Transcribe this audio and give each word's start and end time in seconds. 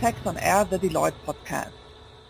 Tax 0.00 0.26
on 0.26 0.38
Air, 0.38 0.64
the 0.64 0.78
Deloitte 0.78 1.12
podcast. 1.26 1.72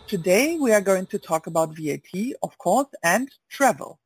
Today 0.05 0.57
we 0.57 0.73
are 0.73 0.81
going 0.81 1.05
to 1.05 1.17
talk 1.17 1.47
about 1.47 1.73
VAT, 1.73 2.33
of 2.43 2.57
course, 2.57 2.89
and 3.01 3.31
travel. 3.49 3.97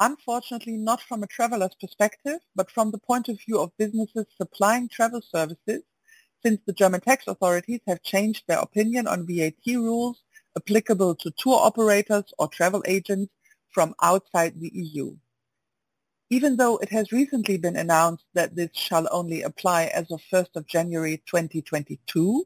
Unfortunately, 0.00 0.76
not 0.76 1.00
from 1.00 1.22
a 1.22 1.28
traveler's 1.28 1.76
perspective, 1.80 2.40
but 2.56 2.68
from 2.68 2.90
the 2.90 2.98
point 2.98 3.28
of 3.28 3.38
view 3.46 3.60
of 3.60 3.70
businesses 3.78 4.26
supplying 4.36 4.88
travel 4.88 5.22
services, 5.22 5.82
since 6.42 6.60
the 6.66 6.72
German 6.72 7.00
tax 7.00 7.28
authorities 7.28 7.78
have 7.86 8.02
changed 8.02 8.42
their 8.48 8.58
opinion 8.58 9.06
on 9.06 9.24
VAT 9.24 9.64
rules 9.66 10.24
applicable 10.56 11.14
to 11.14 11.30
tour 11.38 11.60
operators 11.62 12.24
or 12.40 12.48
travel 12.48 12.82
agents 12.88 13.32
from 13.68 13.94
outside 14.02 14.58
the 14.58 14.72
EU. 14.74 15.14
Even 16.28 16.56
though 16.56 16.76
it 16.78 16.88
has 16.88 17.12
recently 17.12 17.56
been 17.56 17.76
announced 17.76 18.24
that 18.34 18.56
this 18.56 18.70
shall 18.72 19.06
only 19.12 19.42
apply 19.42 19.84
as 19.84 20.10
of 20.10 20.20
1st 20.32 20.56
of 20.56 20.66
January 20.66 21.22
2022, 21.26 22.44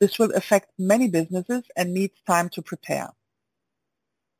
this 0.00 0.18
will 0.18 0.32
affect 0.34 0.72
many 0.78 1.08
businesses 1.08 1.62
and 1.76 1.92
needs 1.92 2.14
time 2.26 2.48
to 2.50 2.62
prepare. 2.62 3.10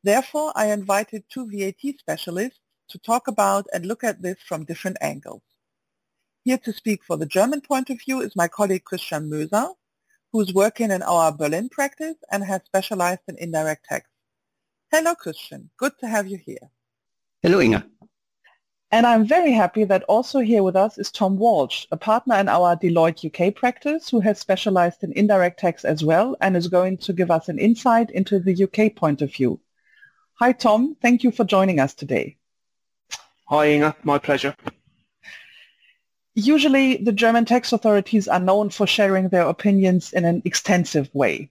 Therefore, 0.03 0.53
I 0.57 0.73
invited 0.73 1.25
two 1.29 1.49
VAT 1.51 1.99
specialists 1.99 2.61
to 2.89 2.99
talk 2.99 3.29
about 3.29 3.67
and 3.73 3.87
look 3.87 4.03
at 4.03 4.23
this 4.23 4.39
from 4.47 4.65
different 4.65 4.97
angles. 5.01 5.43
Here 6.43 6.59
to 6.59 6.73
speak 6.73 7.05
for 7.05 7.19
the 7.19 7.27
German 7.27 7.61
point 7.61 7.91
of 7.91 8.01
view 8.01 8.21
is 8.21 8.35
my 8.35 8.49
colleague 8.49 8.85
Christian 8.85 9.31
Möser, 9.31 9.75
who's 10.33 10.55
working 10.55 10.91
in 10.91 11.02
our 11.02 11.30
Berlin 11.30 11.69
practice 11.69 12.17
and 12.33 12.43
has 12.45 12.63
specialized 12.65 13.21
in 13.29 13.37
indirect 13.39 13.85
tax. 13.85 14.09
Hello, 14.91 15.15
Christian. 15.15 15.71
Good 15.77 15.93
to 16.01 16.09
have 16.09 16.27
you 16.27 16.39
here. 16.39 16.71
Hello, 17.43 17.61
Inga. 17.61 17.87
And 18.93 19.07
I'm 19.07 19.24
very 19.24 19.52
happy 19.52 19.85
that 19.85 20.02
also 20.05 20.41
here 20.41 20.65
with 20.65 20.74
us 20.74 20.99
is 20.99 21.13
Tom 21.13 21.37
Walsh, 21.38 21.87
a 21.93 21.96
partner 21.96 22.35
in 22.37 22.49
our 22.49 22.77
Deloitte 22.77 23.24
UK 23.24 23.55
practice 23.55 24.09
who 24.09 24.19
has 24.19 24.41
specialized 24.41 25.05
in 25.05 25.13
indirect 25.13 25.60
tax 25.60 25.85
as 25.85 26.05
well 26.05 26.37
and 26.41 26.57
is 26.57 26.66
going 26.66 26.96
to 26.99 27.13
give 27.13 27.30
us 27.30 27.49
an 27.49 27.61
insight 27.61 28.11
into 28.11 28.41
the 28.41 28.65
UK 28.65 28.96
point 28.96 29.23
of 29.23 29.33
view. 29.33 29.61
Hi, 30.41 30.51
Tom. 30.51 30.96
Thank 31.01 31.23
you 31.23 31.30
for 31.30 31.45
joining 31.45 31.79
us 31.79 31.95
today. 31.95 32.37
Hi, 33.46 33.71
Inga. 33.71 33.95
My 34.02 34.18
pleasure. 34.18 34.57
Usually, 36.35 36.96
the 36.96 37.13
German 37.13 37.45
tax 37.45 37.73
authorities 37.73 38.27
are 38.27 38.41
known 38.41 38.71
for 38.71 38.88
sharing 38.88 39.29
their 39.29 39.46
opinions 39.46 40.13
in 40.13 40.24
an 40.24 40.43
extensive 40.45 41.15
way. 41.15 41.51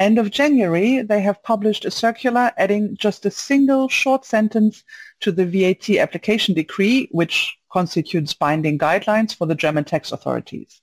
End 0.00 0.18
of 0.18 0.30
January, 0.30 1.02
they 1.02 1.20
have 1.20 1.42
published 1.42 1.84
a 1.84 1.90
circular 1.90 2.52
adding 2.56 2.96
just 2.96 3.26
a 3.26 3.30
single 3.30 3.86
short 3.86 4.24
sentence 4.24 4.82
to 5.20 5.30
the 5.30 5.44
VAT 5.44 5.90
application 5.98 6.54
decree, 6.54 7.08
which 7.12 7.54
constitutes 7.70 8.32
binding 8.32 8.78
guidelines 8.78 9.36
for 9.36 9.46
the 9.46 9.54
German 9.54 9.84
tax 9.84 10.10
authorities. 10.10 10.80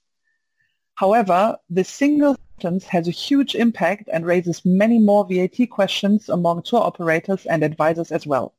However, 0.93 1.57
this 1.67 1.89
single 1.89 2.38
sentence 2.61 2.85
has 2.85 3.07
a 3.07 3.11
huge 3.11 3.55
impact 3.55 4.07
and 4.13 4.23
raises 4.23 4.63
many 4.63 4.99
more 4.99 5.25
VAT 5.27 5.67
questions 5.71 6.29
among 6.29 6.61
tour 6.61 6.81
operators 6.81 7.47
and 7.47 7.63
advisors 7.63 8.11
as 8.11 8.27
well. 8.27 8.53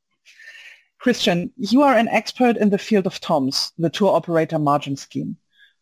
Christian, 0.99 1.53
you 1.57 1.83
are 1.83 1.95
an 1.95 2.09
expert 2.09 2.57
in 2.57 2.71
the 2.71 2.79
field 2.79 3.07
of 3.07 3.21
TOMS, 3.21 3.71
the 3.79 3.91
tour 3.91 4.13
operator 4.13 4.59
margin 4.59 4.97
scheme. 4.97 5.37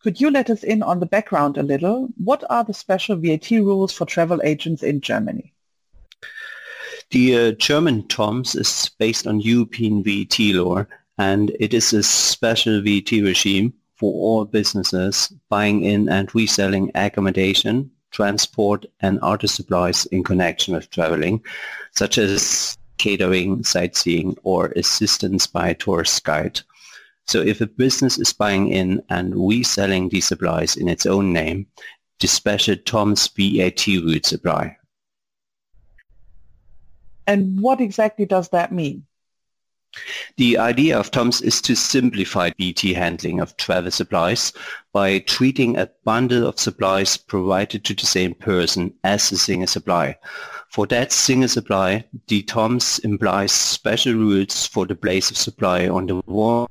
Could 0.07 0.21
you 0.21 0.31
let 0.31 0.51
us 0.51 0.63
in 0.63 0.85
on 0.85 1.01
the 1.01 1.07
background 1.07 1.59
a 1.59 1.65
little? 1.65 2.07
What 2.23 2.45
are 2.49 2.63
the 2.63 2.73
special 2.73 3.17
VAT 3.17 3.51
rules 3.51 3.93
for 3.93 4.07
travel 4.07 4.41
agents 4.45 4.85
in 4.85 5.01
Germany? 5.01 5.53
The 7.11 7.37
uh, 7.37 7.51
German 7.59 8.07
TOMS 8.07 8.55
is 8.55 8.89
based 9.01 9.27
on 9.27 9.41
European 9.41 10.05
VAT 10.05 10.39
law 10.55 10.87
and 11.19 11.51
it 11.59 11.75
is 11.75 11.93
a 11.93 12.05
special 12.05 12.81
VAT 12.83 13.11
regime 13.11 13.75
for 13.97 14.13
all 14.13 14.45
businesses 14.45 15.33
buying 15.49 15.83
in 15.83 16.09
and 16.09 16.33
reselling 16.37 16.93
accommodation, 16.95 17.91
transport 18.13 18.87
and 19.01 19.19
other 19.23 19.49
supplies 19.49 20.07
in 20.07 20.23
connection 20.23 20.75
with 20.75 20.89
traveling, 20.91 21.43
such 21.91 22.17
as 22.17 22.79
catering, 22.99 23.65
sightseeing 23.65 24.37
or 24.45 24.67
assistance 24.77 25.49
by 25.49 25.71
a 25.71 25.75
tourist 25.75 26.23
guide. 26.23 26.61
So 27.27 27.41
if 27.43 27.61
a 27.61 27.67
business 27.67 28.19
is 28.19 28.33
buying 28.33 28.69
in 28.69 29.03
and 29.11 29.35
reselling 29.35 30.09
these 30.09 30.27
supplies 30.27 30.77
in 30.77 30.89
its 30.89 31.07
own 31.07 31.33
name, 31.33 31.67
the 32.21 32.29
special 32.29 32.77
TOMS 32.77 33.29
VAT 33.37 33.87
would 34.05 34.25
supply. 34.25 34.77
And 37.27 37.61
what 37.61 37.81
exactly 37.81 38.27
does 38.27 38.49
that 38.51 38.71
mean? 38.71 39.07
The 40.37 40.59
idea 40.59 40.99
of 40.99 41.11
TOMS 41.11 41.41
is 41.41 41.61
to 41.63 41.75
simplify 41.75 42.51
VAT 42.61 42.81
handling 42.95 43.41
of 43.41 43.57
travel 43.57 43.91
supplies 43.91 44.53
by 44.93 45.19
treating 45.21 45.77
a 45.77 45.91
bundle 46.05 46.47
of 46.47 46.61
supplies 46.61 47.17
provided 47.17 47.85
to 47.87 47.95
the 47.95 48.07
same 48.07 48.35
person 48.35 48.95
as 49.03 49.33
a 49.33 49.39
single 49.39 49.67
supply. 49.67 50.17
For 50.71 50.87
that 50.89 51.13
single 51.13 51.49
supply, 51.49 52.05
the 52.29 52.43
TOMS 52.43 53.01
implies 53.01 53.53
special 53.53 54.13
rules 54.13 54.67
for 54.67 54.87
the 54.87 54.95
place 54.95 55.31
of 55.31 55.39
supply 55.39 55.89
on 55.89 56.07
the 56.07 56.17
one 56.27 56.69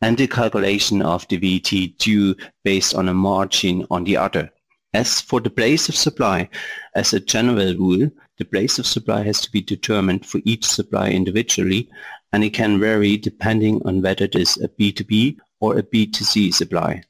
and 0.00 0.16
the 0.16 0.26
calculation 0.26 1.02
of 1.02 1.26
the 1.28 1.36
VAT 1.36 1.98
due 1.98 2.34
based 2.62 2.94
on 2.94 3.08
a 3.08 3.14
margin 3.14 3.86
on 3.90 4.04
the 4.04 4.16
other. 4.16 4.50
As 4.92 5.20
for 5.20 5.40
the 5.40 5.50
place 5.50 5.88
of 5.88 5.96
supply, 5.96 6.48
as 6.94 7.12
a 7.12 7.20
general 7.20 7.74
rule, 7.74 8.10
the 8.38 8.44
place 8.44 8.78
of 8.78 8.86
supply 8.86 9.22
has 9.24 9.40
to 9.40 9.50
be 9.50 9.60
determined 9.60 10.24
for 10.24 10.40
each 10.44 10.64
supply 10.64 11.10
individually 11.10 11.88
and 12.32 12.44
it 12.44 12.54
can 12.54 12.80
vary 12.80 13.16
depending 13.16 13.80
on 13.84 14.02
whether 14.02 14.24
it 14.24 14.34
is 14.34 14.56
a 14.56 14.68
B2B 14.68 15.36
or 15.60 15.78
a 15.78 15.82
B2C 15.82 16.52
supply. 16.52 17.02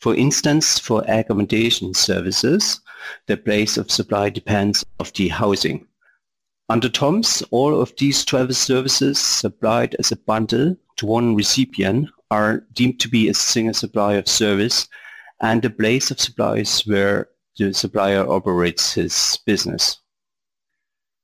For 0.00 0.14
instance, 0.14 0.78
for 0.78 1.04
accommodation 1.08 1.92
services, 1.94 2.80
the 3.26 3.36
place 3.36 3.76
of 3.76 3.90
supply 3.90 4.30
depends 4.30 4.84
of 5.00 5.12
the 5.14 5.28
housing. 5.28 5.86
Under 6.68 6.88
TOMS, 6.88 7.42
all 7.50 7.80
of 7.80 7.94
these 7.96 8.24
travel 8.24 8.54
services 8.54 9.18
supplied 9.18 9.96
as 9.98 10.12
a 10.12 10.16
bundle 10.16 10.76
to 10.96 11.06
one 11.06 11.34
recipient 11.34 12.08
are 12.30 12.64
deemed 12.72 13.00
to 13.00 13.08
be 13.08 13.28
a 13.28 13.34
single 13.34 13.74
supplier 13.74 14.18
of 14.18 14.28
service 14.28 14.88
and 15.40 15.62
the 15.62 15.70
place 15.70 16.10
of 16.10 16.20
supplies 16.20 16.82
where 16.86 17.28
the 17.56 17.72
supplier 17.72 18.28
operates 18.28 18.94
his 18.94 19.38
business. 19.46 19.98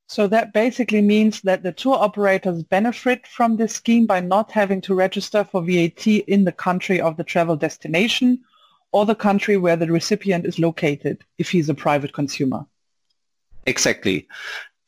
So 0.06 0.26
that 0.28 0.53
basically 0.53 1.00
means 1.00 1.41
that 1.42 1.62
the 1.62 1.72
tour 1.72 1.97
operators 1.97 2.62
benefit 2.62 3.26
from 3.26 3.56
this 3.56 3.75
scheme 3.75 4.06
by 4.06 4.20
not 4.20 4.50
having 4.50 4.81
to 4.82 4.94
register 4.94 5.44
for 5.44 5.62
VAT 5.62 6.06
in 6.06 6.44
the 6.44 6.53
country 6.53 7.00
of 7.00 7.16
the 7.16 7.25
travel 7.25 7.56
destination 7.56 8.44
or 8.92 9.06
the 9.06 9.15
country 9.15 9.56
where 9.56 9.76
the 9.76 9.91
recipient 9.91 10.47
is 10.47 10.59
located 10.59 11.25
if 11.38 11.50
he's 11.50 11.69
a 11.69 11.75
private 11.75 12.12
consumer. 12.12 12.65
Exactly. 13.66 14.28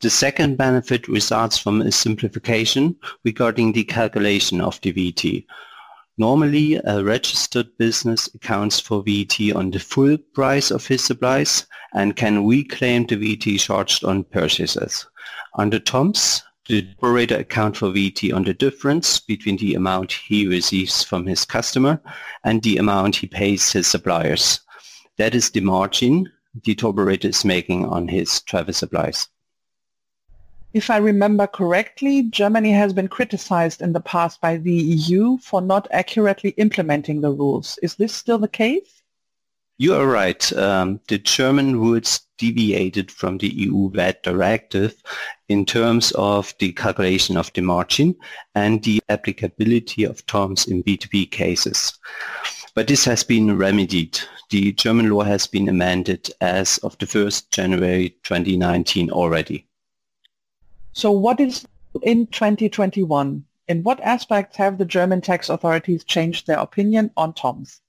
The 0.00 0.10
second 0.10 0.58
benefit 0.58 1.08
results 1.08 1.56
from 1.56 1.80
a 1.80 1.90
simplification 1.90 2.94
regarding 3.24 3.72
the 3.72 3.84
calculation 3.84 4.60
of 4.60 4.80
the 4.82 4.92
VAT. 4.92 5.44
Normally, 6.18 6.76
a 6.76 7.04
registered 7.04 7.76
business 7.76 8.26
accounts 8.34 8.80
for 8.80 9.02
VAT 9.02 9.54
on 9.54 9.70
the 9.70 9.78
full 9.78 10.16
price 10.32 10.70
of 10.70 10.86
his 10.86 11.04
supplies 11.04 11.66
and 11.92 12.16
can 12.16 12.46
reclaim 12.46 13.04
the 13.04 13.16
VAT 13.16 13.58
charged 13.58 14.02
on 14.02 14.24
purchases. 14.24 15.06
Under 15.58 15.78
TOMS, 15.78 16.42
the 16.68 16.88
operator 16.98 17.36
account 17.36 17.76
for 17.76 17.90
VAT 17.90 18.32
on 18.32 18.44
the 18.44 18.54
difference 18.54 19.20
between 19.20 19.58
the 19.58 19.74
amount 19.74 20.12
he 20.12 20.46
receives 20.46 21.02
from 21.02 21.26
his 21.26 21.44
customer 21.44 22.00
and 22.44 22.62
the 22.62 22.78
amount 22.78 23.16
he 23.16 23.26
pays 23.26 23.72
his 23.72 23.86
suppliers. 23.86 24.60
That 25.18 25.34
is 25.34 25.50
the 25.50 25.60
margin 25.60 26.32
the 26.64 26.78
operator 26.82 27.28
is 27.28 27.44
making 27.44 27.84
on 27.84 28.08
his 28.08 28.40
travel 28.40 28.72
supplies. 28.72 29.28
If 30.76 30.90
I 30.90 30.98
remember 30.98 31.46
correctly, 31.46 32.24
Germany 32.24 32.70
has 32.72 32.92
been 32.92 33.08
criticized 33.08 33.80
in 33.80 33.94
the 33.94 34.00
past 34.00 34.42
by 34.42 34.58
the 34.58 34.74
EU 34.74 35.38
for 35.38 35.62
not 35.62 35.88
accurately 35.90 36.50
implementing 36.58 37.22
the 37.22 37.30
rules. 37.30 37.78
Is 37.82 37.94
this 37.94 38.12
still 38.12 38.36
the 38.36 38.46
case? 38.46 39.00
You 39.78 39.94
are 39.94 40.06
right. 40.06 40.52
Um, 40.52 41.00
the 41.08 41.16
German 41.16 41.80
rules 41.80 42.20
deviated 42.36 43.10
from 43.10 43.38
the 43.38 43.48
EU 43.48 43.90
VAT 43.90 44.22
directive 44.22 45.02
in 45.48 45.64
TOMS 45.64 46.12
of 46.12 46.52
the 46.58 46.74
calculation 46.74 47.38
of 47.38 47.50
the 47.54 47.62
margin 47.62 48.14
and 48.54 48.82
the 48.82 49.00
applicability 49.08 50.04
of 50.04 50.26
terms 50.26 50.66
in 50.66 50.82
B2B 50.82 51.30
cases. 51.30 51.98
But 52.74 52.86
this 52.86 53.06
has 53.06 53.24
been 53.24 53.56
remedied. 53.56 54.20
The 54.50 54.72
German 54.72 55.08
law 55.08 55.22
has 55.22 55.46
been 55.46 55.70
amended 55.70 56.30
as 56.42 56.76
of 56.82 56.98
the 56.98 57.06
1st 57.06 57.50
January 57.50 58.10
2019 58.24 59.10
already. 59.10 59.66
So 60.96 61.10
what 61.10 61.40
is 61.40 61.66
in 62.00 62.26
2021? 62.28 63.44
In 63.68 63.82
what 63.82 64.00
aspects 64.00 64.56
have 64.56 64.78
the 64.78 64.86
German 64.86 65.20
tax 65.20 65.50
authorities 65.50 66.02
changed 66.04 66.46
their 66.46 66.56
opinion 66.56 67.10
on 67.18 67.34
TOMS? 67.34 67.82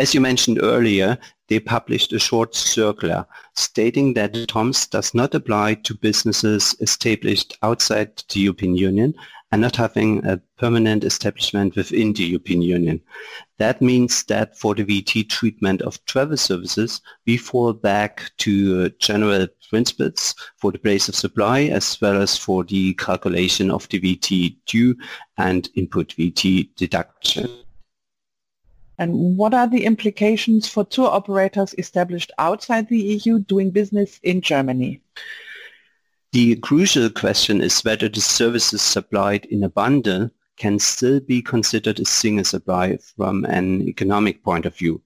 As 0.00 0.12
you 0.12 0.20
mentioned 0.20 0.58
earlier, 0.60 1.16
they 1.48 1.60
published 1.60 2.12
a 2.12 2.18
short 2.18 2.56
circular 2.56 3.26
stating 3.54 4.14
that 4.14 4.48
TOMS 4.48 4.88
does 4.88 5.14
not 5.14 5.36
apply 5.36 5.74
to 5.74 5.94
businesses 5.94 6.74
established 6.80 7.56
outside 7.62 8.20
the 8.28 8.40
European 8.40 8.76
Union 8.76 9.14
and 9.52 9.62
not 9.62 9.76
having 9.76 10.26
a 10.26 10.40
permanent 10.58 11.04
establishment 11.04 11.76
within 11.76 12.12
the 12.12 12.24
European 12.24 12.60
Union. 12.60 13.00
That 13.58 13.80
means 13.80 14.24
that 14.24 14.58
for 14.58 14.74
the 14.74 14.82
VAT 14.82 15.28
treatment 15.28 15.80
of 15.82 16.04
travel 16.06 16.36
services, 16.36 17.00
we 17.24 17.36
fall 17.36 17.72
back 17.72 18.32
to 18.38 18.86
uh, 18.86 18.88
general 18.98 19.46
principles 19.70 20.34
for 20.56 20.72
the 20.72 20.78
place 20.80 21.08
of 21.08 21.14
supply 21.14 21.66
as 21.66 22.00
well 22.00 22.20
as 22.20 22.36
for 22.36 22.64
the 22.64 22.94
calculation 22.94 23.70
of 23.70 23.88
the 23.90 23.98
VAT 24.00 24.56
due 24.66 24.96
and 25.38 25.68
input 25.76 26.14
VAT 26.14 26.42
deduction. 26.74 27.48
And 28.98 29.36
what 29.36 29.54
are 29.54 29.66
the 29.66 29.84
implications 29.84 30.68
for 30.68 30.84
tour 30.84 31.08
operators 31.08 31.74
established 31.78 32.30
outside 32.38 32.88
the 32.88 32.98
EU 32.98 33.40
doing 33.40 33.70
business 33.70 34.20
in 34.22 34.40
Germany? 34.40 35.00
The 36.32 36.56
crucial 36.56 37.10
question 37.10 37.60
is 37.60 37.80
whether 37.82 38.08
the 38.08 38.20
services 38.20 38.82
supplied 38.82 39.44
in 39.46 39.62
a 39.62 39.68
bundle 39.68 40.30
can 40.56 40.78
still 40.78 41.20
be 41.20 41.42
considered 41.42 41.98
a 41.98 42.04
single 42.04 42.44
supply 42.44 42.96
from 43.16 43.44
an 43.44 43.82
economic 43.88 44.42
point 44.44 44.66
of 44.66 44.76
view. 44.76 45.02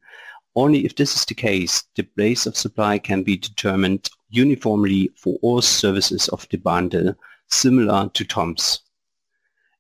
Only 0.55 0.85
if 0.85 0.97
this 0.97 1.15
is 1.17 1.25
the 1.25 1.35
case, 1.35 1.85
the 1.95 2.03
place 2.03 2.47
of 2.47 2.57
supply 2.57 2.99
can 2.99 3.23
be 3.23 3.37
determined 3.37 4.11
uniformly 4.31 5.11
for 5.17 5.39
all 5.41 5.63
services 5.63 6.29
of 6.29 6.47
the 6.51 6.59
bundle, 6.59 7.15
similar 7.47 8.11
to 8.15 8.25
TOMS. 8.25 8.81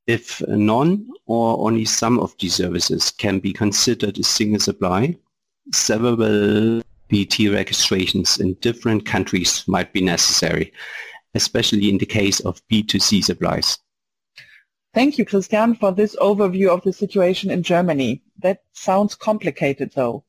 If 0.08 0.42
none 0.48 1.06
or 1.26 1.58
only 1.60 1.84
some 1.84 2.18
of 2.18 2.34
these 2.38 2.54
services 2.54 3.10
can 3.10 3.40
be 3.40 3.52
considered 3.52 4.18
a 4.18 4.22
single 4.24 4.58
supply, 4.58 5.14
several 5.70 6.16
VAT 6.16 7.38
registrations 7.52 8.40
in 8.40 8.54
different 8.54 9.04
countries 9.04 9.64
might 9.68 9.92
be 9.92 10.00
necessary, 10.00 10.72
especially 11.34 11.90
in 11.90 11.98
the 11.98 12.06
case 12.06 12.40
of 12.40 12.62
B2C 12.72 13.22
supplies. 13.22 13.78
Thank 14.94 15.18
you, 15.18 15.26
Christian, 15.26 15.74
for 15.74 15.92
this 15.92 16.16
overview 16.16 16.68
of 16.68 16.82
the 16.82 16.92
situation 16.94 17.50
in 17.50 17.62
Germany. 17.62 18.22
That 18.38 18.62
sounds 18.72 19.14
complicated, 19.14 19.92
though. 19.94 20.24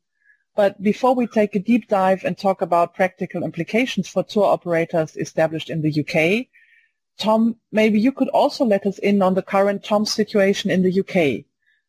But 0.58 0.84
before 0.84 1.16
we 1.16 1.26
take 1.26 1.56
a 1.56 1.60
deep 1.60 1.88
dive 1.88 2.26
and 2.26 2.38
talk 2.38 2.62
about 2.62 2.96
practical 2.96 3.44
implications 3.44 4.10
for 4.10 4.24
tour 4.24 4.44
operators 4.44 5.16
established 5.16 5.70
in 5.70 5.82
the 5.82 6.02
UK, 6.02 6.48
Tom, 7.20 7.58
maybe 7.72 8.00
you 8.00 8.12
could 8.12 8.30
also 8.30 8.66
let 8.66 8.86
us 8.86 8.98
in 9.00 9.22
on 9.22 9.36
the 9.36 9.42
current 9.42 9.84
Tom 9.84 10.06
situation 10.06 10.72
in 10.72 10.82
the 10.82 11.00
UK. 11.02 11.46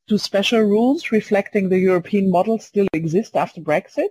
Do 0.08 0.18
special 0.18 0.60
rules 0.60 1.12
reflecting 1.12 1.68
the 1.68 1.78
European 1.78 2.30
model 2.30 2.58
still 2.58 2.88
exist 2.92 3.36
after 3.36 3.60
Brexit? 3.60 4.08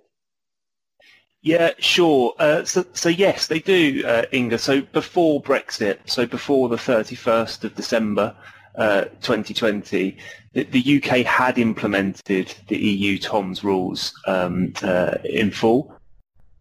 Yeah, 1.42 1.72
sure. 1.78 2.34
Uh, 2.40 2.64
so, 2.66 2.86
so 2.94 3.10
yes, 3.10 3.48
they 3.48 3.60
do, 3.60 4.04
uh, 4.06 4.24
Inga. 4.34 4.58
So 4.58 4.82
before 4.82 5.42
Brexit, 5.42 6.00
so 6.06 6.26
before 6.26 6.70
the 6.70 6.76
31st 6.76 7.66
of 7.66 7.76
December 7.76 8.36
uh, 8.78 9.06
2020, 9.22 10.18
the, 10.54 10.64
the, 10.64 11.02
UK 11.02 11.26
had 11.26 11.58
implemented 11.58 12.54
the 12.68 12.78
EU 12.78 13.18
TOMS 13.18 13.64
rules 13.64 14.14
um, 14.26 14.74
uh, 14.82 15.16
in 15.24 15.52
full. 15.52 15.99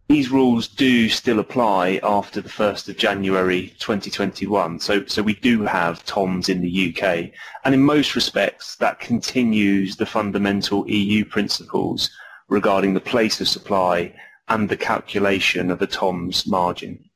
These 0.09 0.31
rules 0.31 0.67
do 0.67 1.07
still 1.07 1.37
apply 1.37 1.99
after 2.01 2.41
the 2.41 2.49
1st 2.49 2.89
of 2.89 2.97
January 2.97 3.75
2021. 3.77 4.79
So, 4.79 5.05
so 5.05 5.21
we 5.21 5.35
do 5.35 5.61
have 5.61 6.03
TOMS 6.03 6.49
in 6.49 6.61
the 6.61 6.89
UK. 6.89 7.29
And 7.63 7.75
in 7.75 7.81
most 7.81 8.15
respects, 8.15 8.75
that 8.77 8.99
continues 8.99 9.97
the 9.97 10.07
fundamental 10.07 10.89
EU 10.89 11.25
principles 11.25 12.09
regarding 12.47 12.95
the 12.95 12.99
place 12.99 13.39
of 13.39 13.47
supply 13.47 14.11
and 14.47 14.67
the 14.67 14.77
calculation 14.77 15.69
of 15.69 15.77
the 15.77 15.85
TOMS 15.85 16.47
margin. 16.47 17.07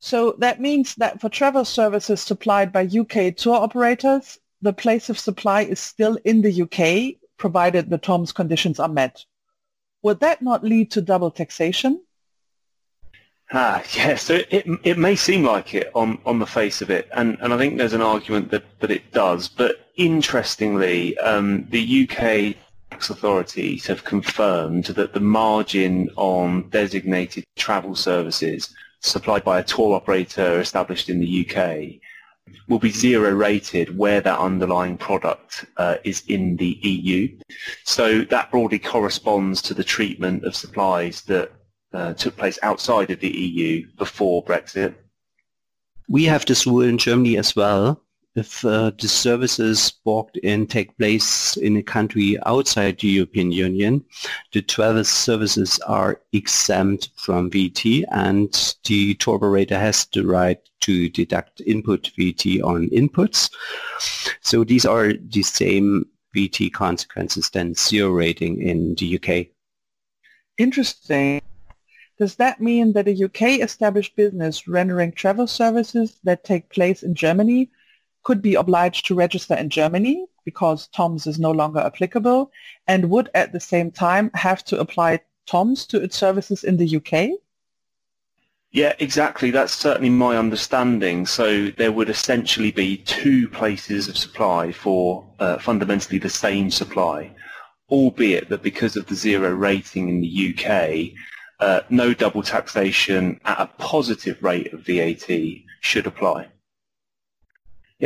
So 0.00 0.36
that 0.40 0.60
means 0.60 0.94
that 0.96 1.18
for 1.18 1.30
travel 1.30 1.64
services 1.64 2.20
supplied 2.20 2.74
by 2.74 2.82
UK 2.82 3.34
tour 3.34 3.56
operators, 3.56 4.38
the 4.60 4.74
place 4.74 5.08
of 5.08 5.18
supply 5.18 5.62
is 5.62 5.80
still 5.80 6.18
in 6.26 6.42
the 6.42 6.62
UK, 6.64 7.18
provided 7.38 7.88
the 7.88 7.96
TOMS 7.96 8.32
conditions 8.32 8.78
are 8.78 8.86
met. 8.86 9.24
Would 10.04 10.20
that 10.20 10.42
not 10.42 10.62
lead 10.62 10.90
to 10.92 11.00
double 11.00 11.30
taxation? 11.30 12.02
Ah, 13.50 13.82
yeah, 13.96 14.16
so 14.16 14.34
it, 14.50 14.66
it 14.84 14.98
may 14.98 15.16
seem 15.16 15.44
like 15.44 15.74
it 15.74 15.90
on, 15.94 16.18
on 16.26 16.38
the 16.38 16.46
face 16.46 16.82
of 16.82 16.90
it, 16.90 17.08
and, 17.14 17.38
and 17.40 17.54
I 17.54 17.58
think 17.58 17.78
there's 17.78 17.94
an 17.94 18.02
argument 18.02 18.50
that, 18.50 18.64
that 18.80 18.90
it 18.90 19.12
does. 19.12 19.48
But 19.48 19.88
interestingly, 19.96 21.16
um, 21.18 21.66
the 21.70 22.02
UK 22.02 22.54
tax 22.90 23.08
authorities 23.08 23.86
have 23.86 24.04
confirmed 24.04 24.84
that 24.84 25.14
the 25.14 25.20
margin 25.20 26.10
on 26.16 26.68
designated 26.68 27.44
travel 27.56 27.94
services 27.94 28.74
supplied 29.00 29.42
by 29.42 29.58
a 29.58 29.64
tour 29.64 29.94
operator 29.94 30.60
established 30.60 31.08
in 31.08 31.18
the 31.18 31.46
UK 31.48 32.00
will 32.68 32.78
be 32.78 32.90
zero 32.90 33.30
rated 33.30 33.96
where 33.96 34.20
that 34.20 34.38
underlying 34.38 34.96
product 34.96 35.66
uh, 35.76 35.96
is 36.04 36.22
in 36.28 36.56
the 36.56 36.78
EU. 36.82 37.28
So 37.84 38.22
that 38.22 38.50
broadly 38.50 38.78
corresponds 38.78 39.60
to 39.62 39.74
the 39.74 39.84
treatment 39.84 40.44
of 40.44 40.56
supplies 40.56 41.22
that 41.22 41.52
uh, 41.92 42.14
took 42.14 42.36
place 42.36 42.58
outside 42.62 43.10
of 43.10 43.20
the 43.20 43.28
EU 43.30 43.86
before 43.96 44.44
Brexit. 44.44 44.94
We 46.08 46.24
have 46.24 46.44
this 46.44 46.66
rule 46.66 46.82
in 46.82 46.98
Germany 46.98 47.36
as 47.38 47.56
well 47.56 48.03
if 48.36 48.64
uh, 48.64 48.90
the 49.00 49.06
services 49.06 49.92
bought 50.04 50.36
in 50.38 50.66
take 50.66 50.96
place 50.98 51.56
in 51.56 51.76
a 51.76 51.82
country 51.82 52.36
outside 52.46 52.98
the 52.98 53.08
European 53.08 53.52
Union, 53.52 54.04
the 54.52 54.62
travel 54.62 55.04
services 55.04 55.78
are 55.86 56.20
exempt 56.32 57.10
from 57.16 57.50
VAT 57.50 57.84
and 58.10 58.74
the 58.84 59.14
tour 59.14 59.36
operator 59.36 59.78
has 59.78 60.06
the 60.12 60.26
right 60.26 60.58
to 60.80 61.08
deduct 61.08 61.60
input 61.66 62.10
VAT 62.18 62.44
on 62.62 62.88
inputs. 62.90 63.50
So 64.40 64.64
these 64.64 64.84
are 64.84 65.12
the 65.12 65.42
same 65.42 66.04
VAT 66.34 66.72
consequences 66.72 67.50
than 67.50 67.74
zero 67.74 68.10
rating 68.10 68.60
in 68.60 68.96
the 68.96 69.18
UK. 69.18 69.46
Interesting. 70.58 71.40
Does 72.18 72.36
that 72.36 72.60
mean 72.60 72.92
that 72.92 73.08
a 73.08 73.24
UK 73.24 73.60
established 73.60 74.14
business 74.14 74.68
rendering 74.68 75.12
travel 75.12 75.46
services 75.46 76.18
that 76.24 76.44
take 76.44 76.68
place 76.68 77.02
in 77.02 77.14
Germany 77.14 77.70
could 78.24 78.42
be 78.42 78.54
obliged 78.54 79.06
to 79.06 79.14
register 79.14 79.54
in 79.54 79.70
Germany 79.70 80.26
because 80.44 80.88
TOMS 80.88 81.26
is 81.26 81.38
no 81.38 81.50
longer 81.50 81.80
applicable 81.80 82.50
and 82.86 83.10
would 83.10 83.30
at 83.34 83.52
the 83.52 83.60
same 83.60 83.90
time 83.90 84.30
have 84.34 84.64
to 84.64 84.80
apply 84.80 85.20
TOMS 85.46 85.86
to 85.86 86.02
its 86.02 86.16
services 86.16 86.64
in 86.64 86.76
the 86.76 86.96
UK? 86.96 87.38
Yeah, 88.72 88.94
exactly. 88.98 89.52
That's 89.52 89.72
certainly 89.72 90.10
my 90.10 90.36
understanding. 90.36 91.26
So 91.26 91.68
there 91.68 91.92
would 91.92 92.08
essentially 92.08 92.72
be 92.72 92.96
two 92.96 93.48
places 93.48 94.08
of 94.08 94.18
supply 94.18 94.72
for 94.72 95.24
uh, 95.38 95.58
fundamentally 95.58 96.18
the 96.18 96.28
same 96.28 96.72
supply, 96.72 97.30
albeit 97.88 98.48
that 98.48 98.64
because 98.64 98.96
of 98.96 99.06
the 99.06 99.14
zero 99.14 99.50
rating 99.50 100.08
in 100.08 100.20
the 100.20 100.56
UK, 100.58 101.16
uh, 101.60 101.82
no 101.88 102.12
double 102.12 102.42
taxation 102.42 103.40
at 103.44 103.60
a 103.60 103.66
positive 103.78 104.42
rate 104.42 104.72
of 104.72 104.80
VAT 104.80 105.30
should 105.80 106.08
apply. 106.08 106.48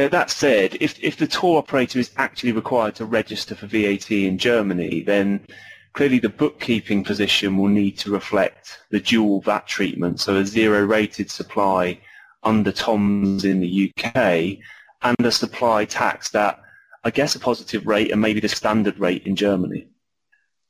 That 0.07 0.31
said, 0.31 0.77
if, 0.81 1.03
if 1.03 1.17
the 1.17 1.27
tour 1.27 1.59
operator 1.59 1.99
is 1.99 2.13
actually 2.17 2.53
required 2.53 2.95
to 2.97 3.05
register 3.05 3.57
for 3.57 3.67
VAT 3.67 4.13
in 4.13 4.39
Germany, 4.39 5.01
then 5.01 5.45
clearly 5.93 6.21
the 6.21 6.29
bookkeeping 6.29 7.03
position 7.03 7.57
will 7.57 7.67
need 7.67 7.99
to 7.99 8.13
reflect 8.13 8.79
the 8.91 9.01
dual 9.01 9.41
VAT 9.41 9.67
treatment, 9.67 10.21
so 10.21 10.37
a 10.37 10.47
zero-rated 10.47 11.33
supply 11.33 11.99
under 12.45 12.71
TOMS 12.71 13.45
in 13.45 13.59
the 13.59 13.93
UK 13.93 14.59
and 15.03 15.17
a 15.19 15.33
supply 15.33 15.85
taxed 15.85 16.37
at, 16.37 16.61
I 17.03 17.11
guess, 17.11 17.35
a 17.35 17.41
positive 17.41 17.85
rate 17.85 18.13
and 18.13 18.21
maybe 18.21 18.39
the 18.39 18.49
standard 18.49 19.01
rate 19.01 19.27
in 19.27 19.35
Germany. 19.35 19.89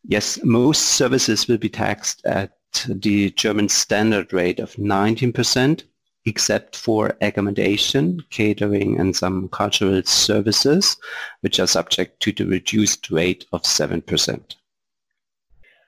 Yes, 0.04 0.42
most 0.42 0.82
services 0.82 1.46
will 1.46 1.58
be 1.58 1.68
taxed 1.68 2.24
at 2.24 2.56
the 2.88 3.30
German 3.32 3.68
standard 3.68 4.32
rate 4.32 4.58
of 4.58 4.72
19%, 4.76 5.82
except 6.28 6.76
for 6.76 7.16
accommodation, 7.22 8.22
catering, 8.30 9.00
and 9.00 9.16
some 9.16 9.48
cultural 9.48 10.02
services, 10.04 10.96
which 11.40 11.58
are 11.58 11.66
subject 11.66 12.20
to 12.20 12.32
the 12.32 12.44
reduced 12.44 13.10
rate 13.10 13.46
of 13.52 13.62
7%. 13.62 14.54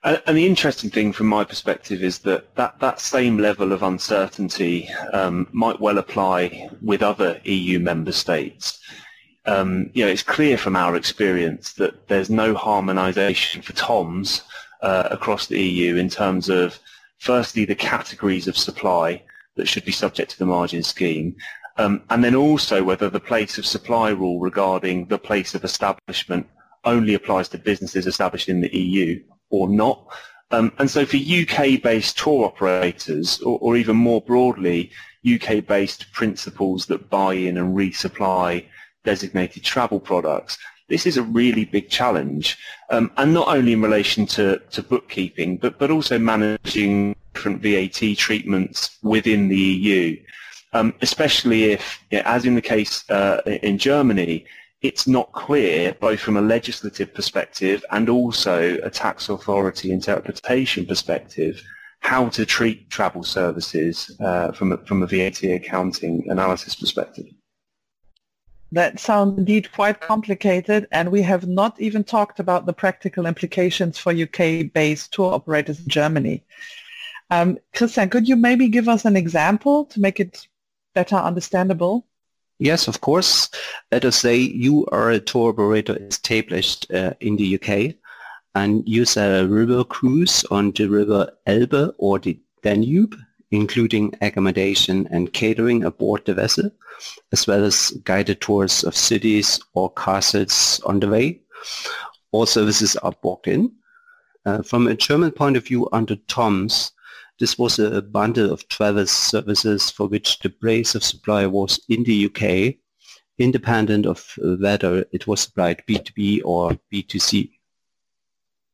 And 0.03 0.35
the 0.35 0.47
interesting 0.47 0.89
thing 0.89 1.13
from 1.13 1.27
my 1.27 1.43
perspective 1.43 2.01
is 2.01 2.19
that 2.19 2.55
that, 2.55 2.79
that 2.79 2.99
same 2.99 3.37
level 3.37 3.71
of 3.71 3.83
uncertainty 3.83 4.89
um, 5.13 5.47
might 5.51 5.79
well 5.79 5.99
apply 5.99 6.69
with 6.81 7.03
other 7.03 7.39
EU 7.43 7.77
member 7.79 8.11
states. 8.11 8.79
Um, 9.45 9.91
you 9.93 10.03
know, 10.03 10.09
it's 10.09 10.23
clear 10.23 10.57
from 10.57 10.75
our 10.75 10.95
experience 10.95 11.73
that 11.73 12.07
there's 12.07 12.31
no 12.31 12.55
harmonisation 12.55 13.63
for 13.63 13.73
TOMS 13.73 14.41
uh, 14.81 15.07
across 15.11 15.45
the 15.45 15.61
EU 15.61 15.97
in 15.97 16.09
terms 16.09 16.49
of, 16.49 16.79
firstly, 17.19 17.63
the 17.65 17.75
categories 17.75 18.47
of 18.47 18.57
supply 18.57 19.21
that 19.55 19.67
should 19.67 19.85
be 19.85 19.91
subject 19.91 20.31
to 20.31 20.39
the 20.39 20.45
margin 20.45 20.83
scheme, 20.83 21.35
um, 21.77 22.03
and 22.09 22.23
then 22.23 22.35
also 22.35 22.83
whether 22.83 23.09
the 23.09 23.19
place 23.19 23.57
of 23.57 23.65
supply 23.65 24.09
rule 24.09 24.39
regarding 24.39 25.07
the 25.07 25.17
place 25.17 25.55
of 25.55 25.63
establishment 25.63 26.47
only 26.83 27.13
applies 27.13 27.47
to 27.49 27.57
businesses 27.57 28.07
established 28.07 28.49
in 28.49 28.61
the 28.61 28.75
EU 28.75 29.21
or 29.49 29.69
not. 29.69 30.07
Um, 30.51 30.73
and 30.79 30.89
so 30.89 31.05
for 31.05 31.17
UK-based 31.17 32.17
tour 32.17 32.45
operators, 32.45 33.39
or, 33.41 33.57
or 33.59 33.77
even 33.77 33.95
more 33.95 34.21
broadly, 34.21 34.91
UK-based 35.25 36.11
principals 36.11 36.87
that 36.87 37.09
buy 37.09 37.33
in 37.35 37.57
and 37.57 37.75
resupply 37.75 38.65
designated 39.03 39.63
travel 39.63 39.99
products, 39.99 40.57
this 40.89 41.05
is 41.05 41.15
a 41.15 41.23
really 41.23 41.63
big 41.63 41.89
challenge. 41.89 42.57
Um, 42.89 43.11
and 43.15 43.33
not 43.33 43.47
only 43.47 43.73
in 43.73 43.81
relation 43.81 44.25
to, 44.27 44.59
to 44.71 44.83
bookkeeping, 44.83 45.57
but, 45.57 45.79
but 45.79 45.89
also 45.89 46.19
managing 46.19 47.15
different 47.41 47.61
VAT 47.63 48.15
treatments 48.17 48.99
within 49.01 49.47
the 49.47 49.57
EU, 49.57 50.15
um, 50.73 50.93
especially 51.01 51.71
if, 51.71 51.99
as 52.11 52.45
in 52.45 52.53
the 52.53 52.61
case 52.61 53.09
uh, 53.09 53.41
in 53.63 53.79
Germany, 53.79 54.45
it's 54.83 55.07
not 55.07 55.31
clear, 55.31 55.95
both 55.99 56.19
from 56.19 56.37
a 56.37 56.41
legislative 56.41 57.11
perspective 57.15 57.83
and 57.89 58.09
also 58.09 58.77
a 58.83 58.91
tax 58.91 59.29
authority 59.29 59.91
interpretation 59.91 60.85
perspective, 60.85 61.63
how 62.01 62.29
to 62.29 62.45
treat 62.45 62.91
travel 62.91 63.23
services 63.23 64.15
uh, 64.19 64.51
from, 64.51 64.71
a, 64.71 64.77
from 64.85 65.01
a 65.01 65.07
VAT 65.07 65.41
accounting 65.43 66.23
analysis 66.29 66.75
perspective. 66.75 67.25
That 68.71 68.99
sounds 68.99 69.37
indeed 69.37 69.71
quite 69.71 69.99
complicated, 69.99 70.87
and 70.91 71.11
we 71.11 71.23
have 71.23 71.47
not 71.47 71.79
even 71.81 72.03
talked 72.03 72.39
about 72.39 72.65
the 72.65 72.73
practical 72.73 73.25
implications 73.25 73.97
for 73.97 74.13
UK-based 74.13 75.11
tour 75.11 75.33
operators 75.33 75.79
in 75.79 75.87
Germany. 75.87 76.43
Um, 77.31 77.57
Christian, 77.73 78.09
could 78.09 78.27
you 78.27 78.35
maybe 78.35 78.67
give 78.67 78.89
us 78.89 79.05
an 79.05 79.15
example 79.15 79.85
to 79.85 80.01
make 80.01 80.19
it 80.19 80.47
better 80.93 81.15
understandable? 81.15 82.05
Yes, 82.59 82.89
of 82.89 82.99
course. 82.99 83.49
Let 83.91 84.03
us 84.03 84.17
say 84.17 84.35
you 84.35 84.85
are 84.91 85.09
a 85.09 85.19
tour 85.19 85.49
operator 85.49 85.95
established 85.95 86.91
uh, 86.91 87.13
in 87.21 87.37
the 87.37 87.55
UK 87.55 87.95
and 88.53 88.87
you 88.87 89.05
a 89.15 89.47
river 89.47 89.85
cruise 89.85 90.43
on 90.51 90.71
the 90.71 90.87
river 90.87 91.31
Elbe 91.47 91.95
or 91.97 92.19
the 92.19 92.37
Danube, 92.63 93.15
including 93.51 94.13
accommodation 94.21 95.07
and 95.09 95.31
catering 95.31 95.85
aboard 95.85 96.25
the 96.25 96.33
vessel, 96.33 96.69
as 97.31 97.47
well 97.47 97.63
as 97.63 97.91
guided 98.03 98.41
tours 98.41 98.83
of 98.83 98.95
cities 98.95 99.59
or 99.73 99.91
castles 99.93 100.81
on 100.85 100.99
the 100.99 101.07
way. 101.07 101.39
All 102.33 102.45
services 102.45 102.97
are 102.97 103.13
booked 103.23 103.47
in. 103.47 103.71
Uh, 104.45 104.61
from 104.63 104.87
a 104.87 104.95
German 104.95 105.31
point 105.31 105.55
of 105.55 105.65
view, 105.65 105.87
under 105.93 106.15
TOMS, 106.27 106.91
this 107.41 107.57
was 107.57 107.79
a 107.79 108.03
bundle 108.03 108.53
of 108.53 108.67
travel 108.67 109.07
services 109.07 109.89
for 109.89 110.07
which 110.07 110.37
the 110.39 110.53
base 110.61 110.93
of 110.93 111.03
supply 111.03 111.47
was 111.47 111.83
in 111.89 112.03
the 112.03 112.27
UK, 112.27 112.75
independent 113.39 114.05
of 114.05 114.23
whether 114.37 115.03
it 115.11 115.25
was 115.25 115.41
supplied 115.41 115.81
B2B 115.89 116.43
or 116.45 116.77
B2C. 116.93 117.49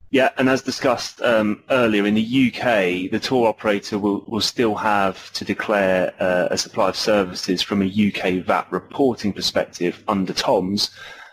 Yeah, 0.10 0.32
and 0.38 0.50
as 0.50 0.62
discussed 0.62 1.22
um, 1.22 1.64
earlier, 1.70 2.06
in 2.06 2.16
the 2.16 2.48
UK, 2.48 3.10
the 3.10 3.20
tour 3.22 3.48
operator 3.48 3.98
will, 3.98 4.26
will 4.28 4.42
still 4.42 4.76
have 4.76 5.32
to 5.34 5.46
declare 5.46 6.14
uh, 6.20 6.50
a 6.52 6.58
supply 6.58 6.90
of 6.90 6.98
services 6.98 7.62
from 7.62 7.82
a 7.82 7.86
UK 7.86 8.46
VAT 8.46 8.68
reporting 8.70 9.32
perspective 9.32 10.04
under 10.10 10.34
TOMS, 10.34 10.92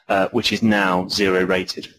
uh, 0.09 0.29
which 0.29 0.53
is 0.53 0.63
now 0.63 1.09
zero 1.09 1.45
rated. 1.45 1.93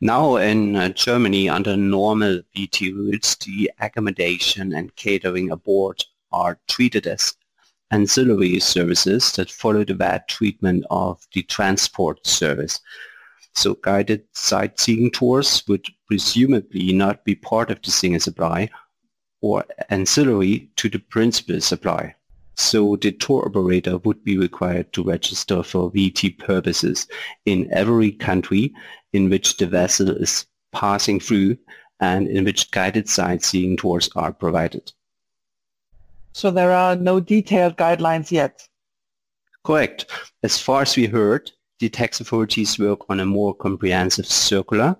Now 0.00 0.36
in 0.36 0.76
uh, 0.76 0.90
Germany, 0.90 1.48
under 1.48 1.76
normal 1.76 2.42
VAT 2.54 2.80
rules, 2.80 3.36
the 3.36 3.70
accommodation 3.80 4.74
and 4.74 4.94
catering 4.96 5.50
aboard 5.50 6.04
are 6.32 6.58
treated 6.68 7.06
as 7.06 7.34
ancillary 7.90 8.58
services 8.60 9.32
that 9.32 9.50
follow 9.50 9.84
the 9.84 9.94
VAT 9.94 10.28
treatment 10.28 10.84
of 10.90 11.26
the 11.32 11.42
transport 11.44 12.26
service. 12.26 12.80
So 13.54 13.74
guided 13.74 14.24
sightseeing 14.32 15.10
tours 15.12 15.62
would 15.66 15.86
presumably 16.06 16.92
not 16.92 17.24
be 17.24 17.34
part 17.34 17.70
of 17.70 17.80
the 17.82 17.90
single 17.90 18.20
supply 18.20 18.68
or 19.40 19.64
ancillary 19.88 20.70
to 20.76 20.88
the 20.88 20.98
principal 20.98 21.60
supply. 21.60 22.14
So 22.56 22.96
the 22.96 23.12
tour 23.12 23.46
operator 23.46 23.98
would 23.98 24.24
be 24.24 24.38
required 24.38 24.92
to 24.94 25.04
register 25.04 25.62
for 25.62 25.90
VAT 25.94 26.38
purposes 26.38 27.06
in 27.44 27.68
every 27.70 28.12
country 28.12 28.74
in 29.12 29.28
which 29.28 29.58
the 29.58 29.66
vessel 29.66 30.10
is 30.10 30.46
passing 30.72 31.20
through 31.20 31.58
and 32.00 32.28
in 32.28 32.44
which 32.44 32.70
guided 32.70 33.08
sightseeing 33.08 33.76
tours 33.76 34.08
are 34.16 34.32
provided. 34.32 34.92
So 36.32 36.50
there 36.50 36.72
are 36.72 36.96
no 36.96 37.20
detailed 37.20 37.76
guidelines 37.76 38.30
yet? 38.30 38.66
Correct. 39.64 40.06
As 40.42 40.58
far 40.58 40.82
as 40.82 40.96
we 40.96 41.06
heard, 41.06 41.50
the 41.78 41.88
tax 41.88 42.20
authorities 42.20 42.78
work 42.78 43.00
on 43.10 43.20
a 43.20 43.26
more 43.26 43.54
comprehensive 43.54 44.26
circular, 44.26 44.96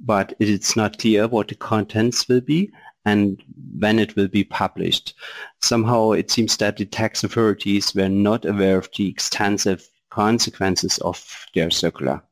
but 0.00 0.34
it 0.38 0.48
is 0.48 0.74
not 0.74 0.98
clear 0.98 1.28
what 1.28 1.48
the 1.48 1.54
contents 1.54 2.28
will 2.28 2.40
be 2.40 2.70
and 3.04 3.42
when 3.78 3.98
it 3.98 4.16
will 4.16 4.28
be 4.28 4.44
published. 4.44 5.14
Somehow 5.60 6.12
it 6.12 6.30
seems 6.30 6.56
that 6.58 6.76
the 6.76 6.86
tax 6.86 7.24
authorities 7.24 7.94
were 7.94 8.08
not 8.08 8.44
aware 8.44 8.78
of 8.78 8.88
the 8.96 9.08
extensive 9.08 9.88
consequences 10.10 10.98
of 10.98 11.46
their 11.54 11.70
circular. 11.70 12.22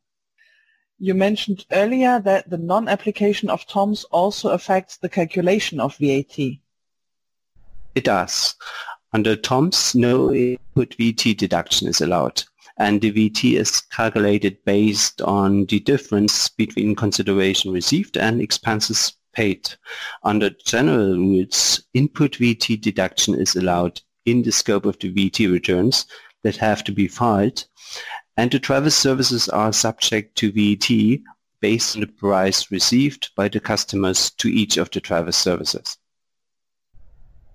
You 0.98 1.14
mentioned 1.14 1.66
earlier 1.72 2.20
that 2.20 2.48
the 2.48 2.58
non-application 2.58 3.50
of 3.50 3.66
TOMS 3.66 4.04
also 4.04 4.50
affects 4.50 4.98
the 4.98 5.08
calculation 5.08 5.80
of 5.80 5.96
VAT. 5.96 6.38
It 7.94 8.04
does. 8.04 8.54
Under 9.12 9.36
TOMS, 9.36 9.94
no 9.94 10.32
input 10.32 10.94
VAT 10.98 11.36
deduction 11.36 11.88
is 11.88 12.00
allowed, 12.00 12.44
and 12.78 13.00
the 13.00 13.10
VAT 13.10 13.44
is 13.44 13.80
calculated 13.80 14.64
based 14.64 15.20
on 15.20 15.66
the 15.66 15.80
difference 15.80 16.48
between 16.48 16.94
consideration 16.94 17.72
received 17.72 18.16
and 18.16 18.40
expenses 18.40 19.12
paid. 19.32 19.68
Under 20.22 20.50
general 20.50 21.16
rules, 21.16 21.82
input 21.94 22.36
VAT 22.36 22.80
deduction 22.80 23.34
is 23.34 23.56
allowed 23.56 24.00
in 24.24 24.42
the 24.42 24.52
scope 24.52 24.86
of 24.86 24.98
the 24.98 25.08
VAT 25.10 25.50
returns 25.50 26.06
that 26.42 26.56
have 26.56 26.84
to 26.84 26.92
be 26.92 27.08
filed, 27.08 27.64
and 28.36 28.50
the 28.50 28.58
travel 28.58 28.90
services 28.90 29.48
are 29.48 29.72
subject 29.72 30.36
to 30.36 30.52
VAT 30.52 31.20
based 31.60 31.94
on 31.94 32.00
the 32.00 32.06
price 32.06 32.70
received 32.70 33.30
by 33.36 33.48
the 33.48 33.60
customers 33.60 34.30
to 34.32 34.48
each 34.48 34.76
of 34.76 34.90
the 34.90 35.00
travel 35.00 35.32
services. 35.32 35.96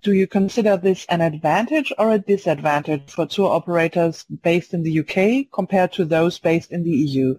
Do 0.03 0.13
you 0.13 0.27
consider 0.27 0.77
this 0.77 1.05
an 1.09 1.21
advantage 1.21 1.91
or 1.97 2.13
a 2.13 2.19
disadvantage 2.19 3.09
for 3.09 3.25
tour 3.25 3.51
operators 3.51 4.23
based 4.43 4.73
in 4.73 4.83
the 4.83 4.99
UK 4.99 5.51
compared 5.51 5.91
to 5.93 6.05
those 6.05 6.39
based 6.39 6.71
in 6.71 6.83
the 6.83 6.91
EU? 6.91 7.37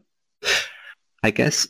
I 1.23 1.31
guess 1.31 1.67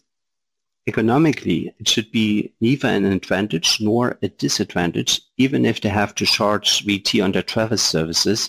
Economically, 0.88 1.71
it 1.78 1.87
should 1.87 2.11
be 2.11 2.50
neither 2.62 2.88
an 2.88 3.04
advantage 3.04 3.78
nor 3.78 4.16
a 4.23 4.28
disadvantage, 4.28 5.21
even 5.37 5.66
if 5.66 5.83
they 5.83 5.90
have 5.90 6.14
to 6.14 6.25
charge 6.25 6.83
VAT 6.87 7.21
on 7.21 7.33
their 7.33 7.42
travel 7.42 7.76
services. 7.76 8.49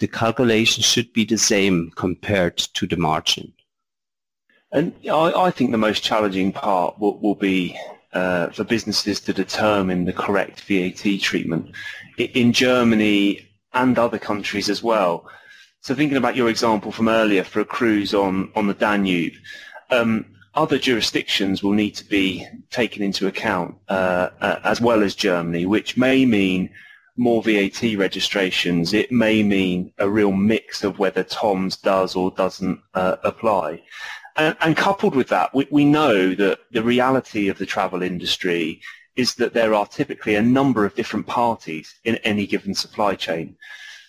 The 0.00 0.08
calculation 0.08 0.82
should 0.82 1.12
be 1.12 1.24
the 1.24 1.38
same 1.38 1.92
compared 1.94 2.56
to 2.56 2.88
the 2.88 2.96
margin. 2.96 3.52
And 4.72 4.92
I, 5.08 5.32
I 5.46 5.50
think 5.52 5.70
the 5.70 5.78
most 5.78 6.02
challenging 6.02 6.52
part 6.52 6.98
will, 6.98 7.20
will 7.20 7.36
be 7.36 7.78
uh, 8.12 8.48
for 8.48 8.64
businesses 8.64 9.20
to 9.20 9.32
determine 9.32 10.06
the 10.06 10.12
correct 10.12 10.62
VAT 10.62 11.20
treatment 11.20 11.70
in 12.18 12.52
Germany 12.52 13.46
and 13.74 13.96
other 13.96 14.18
countries 14.18 14.68
as 14.68 14.82
well. 14.82 15.30
So 15.82 15.94
thinking 15.94 16.16
about 16.16 16.34
your 16.34 16.50
example 16.50 16.90
from 16.90 17.08
earlier 17.08 17.44
for 17.44 17.60
a 17.60 17.64
cruise 17.64 18.12
on, 18.12 18.50
on 18.56 18.66
the 18.66 18.74
Danube, 18.74 19.34
um, 19.90 20.24
other 20.54 20.78
jurisdictions 20.78 21.62
will 21.62 21.72
need 21.72 21.94
to 21.96 22.04
be 22.04 22.46
taken 22.70 23.02
into 23.02 23.26
account 23.26 23.76
uh, 23.88 24.30
uh, 24.40 24.60
as 24.64 24.80
well 24.80 25.02
as 25.02 25.14
Germany, 25.14 25.66
which 25.66 25.96
may 25.96 26.26
mean 26.26 26.70
more 27.16 27.42
VAT 27.42 27.82
registrations. 27.96 28.92
It 28.92 29.12
may 29.12 29.42
mean 29.42 29.92
a 29.98 30.08
real 30.08 30.32
mix 30.32 30.82
of 30.82 30.98
whether 30.98 31.22
TOMS 31.22 31.76
does 31.76 32.16
or 32.16 32.30
doesn't 32.32 32.80
uh, 32.94 33.16
apply. 33.22 33.82
And, 34.36 34.56
and, 34.60 34.76
coupled 34.76 35.14
with 35.14 35.28
that, 35.28 35.54
we, 35.54 35.66
we 35.70 35.84
know 35.84 36.34
that 36.34 36.60
the 36.70 36.82
reality 36.82 37.48
of 37.48 37.58
the 37.58 37.66
travel 37.66 38.02
industry 38.02 38.80
is 39.16 39.34
that 39.34 39.52
there 39.52 39.74
are 39.74 39.86
typically 39.86 40.36
a 40.36 40.42
number 40.42 40.84
of 40.84 40.94
different 40.94 41.26
parties 41.26 41.94
in 42.04 42.16
any 42.16 42.46
given 42.46 42.74
supply 42.74 43.14
chain. 43.14 43.56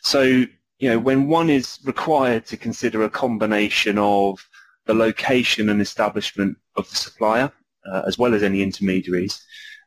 So, 0.01 0.21
you 0.21 0.89
know, 0.89 1.00
when 1.00 1.27
one 1.27 1.50
is 1.50 1.79
required 1.83 2.45
to 2.48 2.57
consider 2.57 3.03
a 3.03 3.10
combination 3.10 3.98
of 3.98 4.48
the 4.91 4.98
location 4.98 5.69
and 5.69 5.79
establishment 5.79 6.57
of 6.75 6.89
the 6.89 6.98
supplier, 6.98 7.50
uh, 7.89 8.01
as 8.05 8.17
well 8.17 8.33
as 8.33 8.43
any 8.43 8.62
intermediaries, 8.62 9.41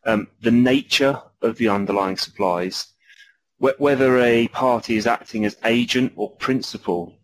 um, 0.07 0.27
the 0.41 0.51
nature 0.51 1.21
of 1.43 1.59
the 1.59 1.69
underlying 1.69 2.17
supplies, 2.17 2.87
wh- 3.59 3.79
whether 3.79 4.19
a 4.21 4.49
party 4.49 4.97
is 4.97 5.07
acting 5.07 5.45
as 5.45 5.59
agent 5.67 6.11
or 6.17 6.31
principal, 6.37 7.19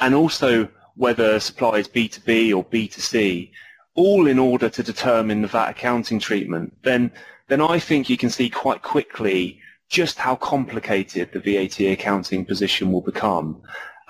and 0.00 0.14
also 0.14 0.66
whether 0.94 1.38
supply 1.38 1.76
is 1.76 1.86
B2B 1.86 2.56
or 2.56 2.64
B2C, 2.64 3.50
all 3.94 4.26
in 4.26 4.38
order 4.38 4.70
to 4.70 4.82
determine 4.82 5.42
the 5.42 5.48
VAT 5.48 5.68
accounting 5.68 6.18
treatment, 6.18 6.74
then, 6.82 7.12
then 7.48 7.60
I 7.60 7.78
think 7.78 8.08
you 8.08 8.16
can 8.16 8.30
see 8.30 8.48
quite 8.48 8.80
quickly 8.80 9.60
just 9.90 10.16
how 10.16 10.36
complicated 10.36 11.30
the 11.30 11.40
VAT 11.40 11.78
accounting 11.92 12.46
position 12.46 12.90
will 12.90 13.02
become. 13.02 13.60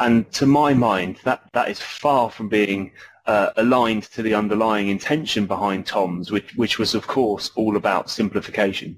And 0.02 0.30
to 0.32 0.46
my 0.46 0.74
mind, 0.74 1.20
that, 1.22 1.42
that 1.52 1.68
is 1.68 1.80
far 1.80 2.28
from 2.28 2.48
being 2.48 2.90
uh, 3.26 3.50
aligned 3.56 4.02
to 4.14 4.22
the 4.22 4.34
underlying 4.34 4.88
intention 4.88 5.46
behind 5.46 5.86
TOMS, 5.86 6.32
which, 6.32 6.56
which 6.56 6.76
was, 6.76 6.96
of 6.96 7.06
course, 7.06 7.52
all 7.54 7.76
about 7.76 8.10
simplification. 8.10 8.96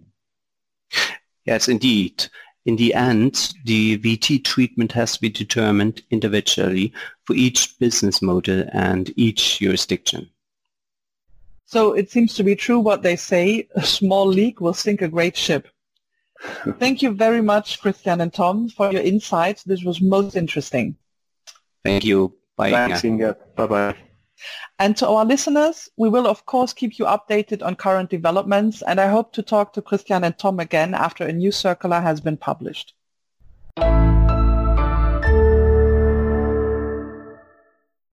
Yes, 1.44 1.68
indeed. 1.68 2.24
In 2.64 2.76
the 2.76 2.94
end, 2.94 3.52
the 3.66 3.96
VAT 3.96 4.44
treatment 4.44 4.92
has 4.92 5.12
to 5.12 5.20
be 5.20 5.28
determined 5.28 6.00
individually 6.10 6.90
for 7.24 7.34
each 7.36 7.78
business 7.78 8.22
model 8.22 8.64
and 8.72 9.12
each 9.18 9.58
jurisdiction. 9.58 10.30
So 11.66 11.92
it 11.92 12.10
seems 12.10 12.32
to 12.36 12.42
be 12.42 12.56
true 12.56 12.80
what 12.80 13.02
they 13.02 13.16
say, 13.16 13.68
a 13.74 13.84
small 13.84 14.26
leak 14.26 14.62
will 14.62 14.72
sink 14.72 15.02
a 15.02 15.08
great 15.08 15.36
ship. 15.36 15.68
Thank 16.78 17.02
you 17.02 17.10
very 17.14 17.40
much, 17.40 17.80
Christian 17.80 18.20
and 18.20 18.32
Tom, 18.32 18.68
for 18.68 18.92
your 18.92 19.02
insights. 19.02 19.62
This 19.62 19.84
was 19.84 20.00
most 20.00 20.36
interesting. 20.36 20.96
Thank 21.84 22.04
you. 22.04 22.34
Bye. 22.56 22.70
Thanks, 22.70 23.04
Inga. 23.04 23.36
Bye-bye. 23.56 23.96
And 24.78 24.96
to 24.96 25.08
our 25.08 25.24
listeners, 25.24 25.88
we 25.96 26.08
will 26.08 26.26
of 26.26 26.44
course 26.44 26.72
keep 26.72 26.98
you 26.98 27.04
updated 27.04 27.64
on 27.64 27.76
current 27.76 28.10
developments 28.10 28.82
and 28.82 29.00
I 29.00 29.08
hope 29.08 29.32
to 29.34 29.42
talk 29.42 29.72
to 29.74 29.82
Christian 29.82 30.24
and 30.24 30.36
Tom 30.36 30.60
again 30.60 30.92
after 30.94 31.24
a 31.24 31.32
new 31.32 31.52
circular 31.52 32.00
has 32.00 32.20
been 32.20 32.36
published. 32.36 32.94